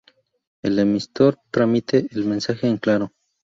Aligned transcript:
El 0.63 0.79
emisor 0.79 1.37
transmite 1.51 2.07
el 2.13 2.25
mensaje 2.25 2.65
en 2.65 2.77
claro. 2.77 3.11